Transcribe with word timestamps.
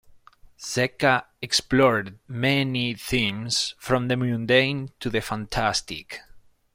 Zecca 0.59 1.25
explored 1.43 2.17
many 2.27 2.95
themes 2.95 3.75
from 3.77 4.07
the 4.07 4.17
mundane 4.17 4.89
to 4.99 5.11
the 5.11 5.21
fantastic. 5.21 6.21